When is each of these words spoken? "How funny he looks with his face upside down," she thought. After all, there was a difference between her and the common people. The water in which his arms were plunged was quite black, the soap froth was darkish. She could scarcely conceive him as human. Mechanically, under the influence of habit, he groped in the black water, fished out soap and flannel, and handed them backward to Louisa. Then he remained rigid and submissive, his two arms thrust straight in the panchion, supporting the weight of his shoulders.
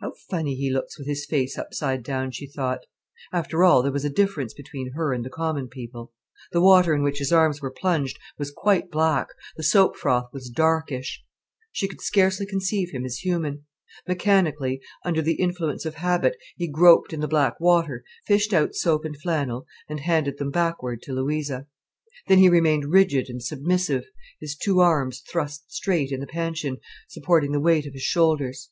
"How 0.00 0.14
funny 0.28 0.56
he 0.56 0.68
looks 0.68 0.98
with 0.98 1.06
his 1.06 1.24
face 1.26 1.56
upside 1.56 2.02
down," 2.02 2.32
she 2.32 2.48
thought. 2.48 2.80
After 3.32 3.62
all, 3.62 3.84
there 3.84 3.92
was 3.92 4.04
a 4.04 4.10
difference 4.10 4.52
between 4.52 4.94
her 4.94 5.12
and 5.12 5.24
the 5.24 5.30
common 5.30 5.68
people. 5.68 6.12
The 6.50 6.60
water 6.60 6.92
in 6.92 7.04
which 7.04 7.18
his 7.20 7.30
arms 7.32 7.62
were 7.62 7.70
plunged 7.70 8.18
was 8.36 8.50
quite 8.50 8.90
black, 8.90 9.28
the 9.56 9.62
soap 9.62 9.96
froth 9.96 10.28
was 10.32 10.50
darkish. 10.50 11.22
She 11.70 11.86
could 11.86 12.00
scarcely 12.00 12.46
conceive 12.46 12.90
him 12.90 13.04
as 13.04 13.18
human. 13.18 13.64
Mechanically, 14.08 14.80
under 15.04 15.22
the 15.22 15.34
influence 15.34 15.84
of 15.84 15.94
habit, 15.94 16.36
he 16.56 16.66
groped 16.66 17.12
in 17.12 17.20
the 17.20 17.28
black 17.28 17.60
water, 17.60 18.02
fished 18.26 18.52
out 18.52 18.74
soap 18.74 19.04
and 19.04 19.16
flannel, 19.20 19.68
and 19.88 20.00
handed 20.00 20.38
them 20.38 20.50
backward 20.50 21.00
to 21.02 21.12
Louisa. 21.12 21.68
Then 22.26 22.38
he 22.38 22.48
remained 22.48 22.90
rigid 22.90 23.28
and 23.28 23.40
submissive, 23.40 24.06
his 24.40 24.56
two 24.56 24.80
arms 24.80 25.20
thrust 25.20 25.70
straight 25.70 26.10
in 26.10 26.18
the 26.18 26.26
panchion, 26.26 26.78
supporting 27.06 27.52
the 27.52 27.60
weight 27.60 27.86
of 27.86 27.92
his 27.94 28.02
shoulders. 28.02 28.70